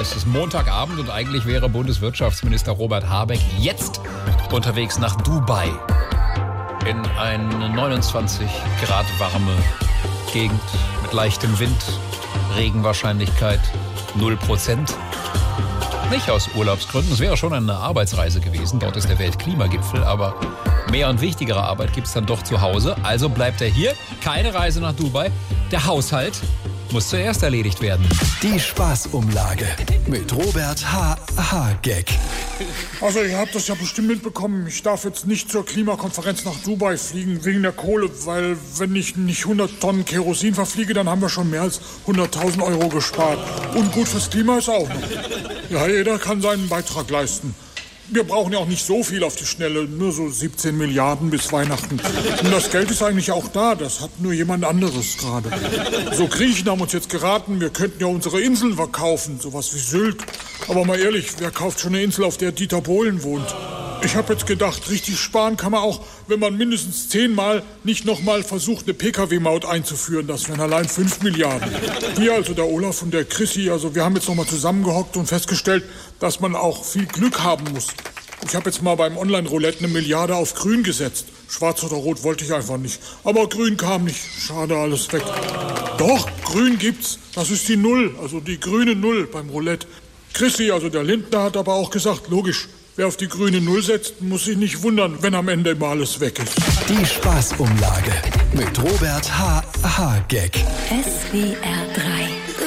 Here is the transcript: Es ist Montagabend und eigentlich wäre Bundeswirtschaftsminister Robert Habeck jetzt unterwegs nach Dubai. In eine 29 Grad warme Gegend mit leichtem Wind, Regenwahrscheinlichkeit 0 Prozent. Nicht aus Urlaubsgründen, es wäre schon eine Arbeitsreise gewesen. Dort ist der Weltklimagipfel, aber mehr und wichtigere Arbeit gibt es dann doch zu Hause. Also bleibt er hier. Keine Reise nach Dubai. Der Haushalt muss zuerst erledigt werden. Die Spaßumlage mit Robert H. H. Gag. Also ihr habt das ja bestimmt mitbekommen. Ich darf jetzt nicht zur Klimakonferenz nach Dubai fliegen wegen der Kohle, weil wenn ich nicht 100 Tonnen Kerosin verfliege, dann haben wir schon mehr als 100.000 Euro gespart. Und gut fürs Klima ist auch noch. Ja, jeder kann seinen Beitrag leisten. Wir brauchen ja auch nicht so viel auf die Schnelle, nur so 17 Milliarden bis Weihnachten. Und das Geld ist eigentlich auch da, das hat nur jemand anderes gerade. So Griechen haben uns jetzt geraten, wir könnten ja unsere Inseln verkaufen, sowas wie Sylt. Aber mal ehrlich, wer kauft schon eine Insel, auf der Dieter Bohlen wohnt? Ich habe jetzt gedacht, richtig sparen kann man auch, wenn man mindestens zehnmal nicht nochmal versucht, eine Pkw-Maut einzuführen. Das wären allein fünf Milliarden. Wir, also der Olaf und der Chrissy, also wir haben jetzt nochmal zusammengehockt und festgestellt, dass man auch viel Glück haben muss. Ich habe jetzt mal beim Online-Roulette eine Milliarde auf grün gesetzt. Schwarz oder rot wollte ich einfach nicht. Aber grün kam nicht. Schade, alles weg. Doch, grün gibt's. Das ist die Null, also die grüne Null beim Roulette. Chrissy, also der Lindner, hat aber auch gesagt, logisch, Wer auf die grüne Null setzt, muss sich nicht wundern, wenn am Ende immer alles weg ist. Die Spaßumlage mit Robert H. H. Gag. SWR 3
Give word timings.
Es 0.00 0.14
ist 0.14 0.28
Montagabend 0.28 1.00
und 1.00 1.10
eigentlich 1.10 1.44
wäre 1.44 1.68
Bundeswirtschaftsminister 1.68 2.70
Robert 2.70 3.08
Habeck 3.08 3.40
jetzt 3.58 4.00
unterwegs 4.52 4.96
nach 4.98 5.16
Dubai. 5.22 5.68
In 6.88 7.04
eine 7.18 7.68
29 7.74 8.48
Grad 8.84 9.06
warme 9.18 9.50
Gegend 10.32 10.60
mit 11.02 11.12
leichtem 11.12 11.58
Wind, 11.58 11.84
Regenwahrscheinlichkeit 12.56 13.60
0 14.14 14.36
Prozent. 14.36 14.94
Nicht 16.10 16.30
aus 16.30 16.48
Urlaubsgründen, 16.54 17.12
es 17.12 17.18
wäre 17.18 17.36
schon 17.36 17.52
eine 17.52 17.74
Arbeitsreise 17.74 18.38
gewesen. 18.38 18.78
Dort 18.78 18.96
ist 18.96 19.08
der 19.08 19.18
Weltklimagipfel, 19.18 20.04
aber 20.04 20.36
mehr 20.92 21.08
und 21.08 21.20
wichtigere 21.20 21.64
Arbeit 21.64 21.92
gibt 21.92 22.06
es 22.06 22.12
dann 22.12 22.24
doch 22.24 22.42
zu 22.44 22.60
Hause. 22.60 22.96
Also 23.02 23.28
bleibt 23.28 23.60
er 23.60 23.68
hier. 23.68 23.94
Keine 24.22 24.54
Reise 24.54 24.80
nach 24.80 24.92
Dubai. 24.92 25.32
Der 25.72 25.86
Haushalt 25.86 26.40
muss 26.92 27.08
zuerst 27.08 27.42
erledigt 27.42 27.80
werden. 27.80 28.06
Die 28.42 28.58
Spaßumlage 28.58 29.66
mit 30.06 30.32
Robert 30.32 30.92
H. 30.92 31.16
H. 31.36 31.78
Gag. 31.82 32.06
Also 33.00 33.22
ihr 33.22 33.38
habt 33.38 33.54
das 33.54 33.68
ja 33.68 33.74
bestimmt 33.74 34.08
mitbekommen. 34.08 34.66
Ich 34.66 34.82
darf 34.82 35.04
jetzt 35.04 35.26
nicht 35.26 35.50
zur 35.50 35.64
Klimakonferenz 35.64 36.44
nach 36.44 36.56
Dubai 36.64 36.96
fliegen 36.96 37.44
wegen 37.44 37.62
der 37.62 37.72
Kohle, 37.72 38.10
weil 38.24 38.56
wenn 38.78 38.96
ich 38.96 39.16
nicht 39.16 39.44
100 39.44 39.80
Tonnen 39.80 40.04
Kerosin 40.04 40.54
verfliege, 40.54 40.94
dann 40.94 41.08
haben 41.08 41.20
wir 41.20 41.28
schon 41.28 41.50
mehr 41.50 41.62
als 41.62 41.80
100.000 42.06 42.62
Euro 42.62 42.88
gespart. 42.88 43.38
Und 43.74 43.92
gut 43.92 44.08
fürs 44.08 44.30
Klima 44.30 44.58
ist 44.58 44.68
auch 44.68 44.88
noch. 44.88 45.70
Ja, 45.70 45.86
jeder 45.86 46.18
kann 46.18 46.40
seinen 46.40 46.68
Beitrag 46.68 47.10
leisten. 47.10 47.54
Wir 48.10 48.24
brauchen 48.24 48.52
ja 48.52 48.58
auch 48.58 48.66
nicht 48.66 48.84
so 48.84 49.02
viel 49.02 49.22
auf 49.22 49.36
die 49.36 49.44
Schnelle, 49.44 49.84
nur 49.84 50.12
so 50.12 50.28
17 50.28 50.76
Milliarden 50.76 51.28
bis 51.30 51.52
Weihnachten. 51.52 52.00
Und 52.42 52.50
das 52.50 52.70
Geld 52.70 52.90
ist 52.90 53.02
eigentlich 53.02 53.30
auch 53.32 53.48
da, 53.48 53.74
das 53.74 54.00
hat 54.00 54.10
nur 54.20 54.32
jemand 54.32 54.64
anderes 54.64 55.18
gerade. 55.18 55.50
So 56.12 56.26
Griechen 56.26 56.68
haben 56.70 56.80
uns 56.80 56.92
jetzt 56.92 57.10
geraten, 57.10 57.60
wir 57.60 57.70
könnten 57.70 58.00
ja 58.00 58.06
unsere 58.06 58.40
Inseln 58.40 58.76
verkaufen, 58.76 59.38
sowas 59.40 59.74
wie 59.74 59.78
Sylt. 59.78 60.22
Aber 60.68 60.84
mal 60.84 60.98
ehrlich, 60.98 61.26
wer 61.38 61.50
kauft 61.50 61.80
schon 61.80 61.94
eine 61.94 62.02
Insel, 62.02 62.24
auf 62.24 62.38
der 62.38 62.52
Dieter 62.52 62.80
Bohlen 62.80 63.22
wohnt? 63.22 63.54
Ich 64.02 64.16
habe 64.16 64.32
jetzt 64.32 64.46
gedacht, 64.46 64.88
richtig 64.90 65.18
sparen 65.18 65.56
kann 65.56 65.72
man 65.72 65.82
auch, 65.82 66.00
wenn 66.28 66.40
man 66.40 66.56
mindestens 66.56 67.08
zehnmal 67.08 67.62
nicht 67.84 68.04
nochmal 68.04 68.42
versucht, 68.42 68.86
eine 68.86 68.94
Pkw-Maut 68.94 69.64
einzuführen. 69.64 70.26
Das 70.26 70.48
wären 70.48 70.60
allein 70.60 70.88
fünf 70.88 71.20
Milliarden. 71.20 71.68
Wir, 72.16 72.34
also 72.34 72.54
der 72.54 72.66
Olaf 72.66 73.02
und 73.02 73.12
der 73.12 73.24
Chrissy, 73.24 73.70
also 73.70 73.94
wir 73.94 74.04
haben 74.04 74.14
jetzt 74.14 74.28
nochmal 74.28 74.46
zusammengehockt 74.46 75.16
und 75.16 75.26
festgestellt, 75.26 75.84
dass 76.20 76.40
man 76.40 76.54
auch 76.54 76.84
viel 76.84 77.06
Glück 77.06 77.42
haben 77.42 77.64
muss. 77.72 77.88
Ich 78.46 78.54
habe 78.54 78.70
jetzt 78.70 78.82
mal 78.82 78.94
beim 78.94 79.16
Online-Roulette 79.16 79.80
eine 79.80 79.88
Milliarde 79.88 80.36
auf 80.36 80.54
grün 80.54 80.84
gesetzt. 80.84 81.26
Schwarz 81.48 81.82
oder 81.82 81.96
rot 81.96 82.22
wollte 82.22 82.44
ich 82.44 82.52
einfach 82.52 82.76
nicht. 82.76 83.00
Aber 83.24 83.48
grün 83.48 83.76
kam 83.76 84.04
nicht. 84.04 84.20
Schade, 84.46 84.76
alles 84.76 85.12
weg. 85.12 85.22
Doch, 85.98 86.28
grün 86.44 86.78
gibt's. 86.78 87.18
Das 87.34 87.50
ist 87.50 87.68
die 87.68 87.76
Null, 87.76 88.14
also 88.22 88.38
die 88.38 88.60
grüne 88.60 88.94
Null 88.94 89.26
beim 89.26 89.50
Roulette. 89.50 89.86
Chrissy, 90.34 90.70
also 90.70 90.88
der 90.88 91.02
Lindner, 91.02 91.42
hat 91.42 91.56
aber 91.56 91.74
auch 91.74 91.90
gesagt, 91.90 92.28
logisch, 92.28 92.68
Wer 92.98 93.06
auf 93.06 93.16
die 93.16 93.28
grüne 93.28 93.60
Null 93.60 93.80
setzt, 93.80 94.22
muss 94.22 94.46
sich 94.46 94.56
nicht 94.56 94.82
wundern, 94.82 95.18
wenn 95.20 95.32
am 95.36 95.48
Ende 95.48 95.70
immer 95.70 95.86
alles 95.86 96.18
weg 96.18 96.40
ist. 96.40 96.56
Die 96.88 97.06
Spaßumlage 97.06 98.10
mit 98.54 98.76
Robert 98.82 99.38
H. 99.38 99.62
H. 99.84 100.24
Gag. 100.26 100.56
SWR 100.56 101.86
3 101.94 102.58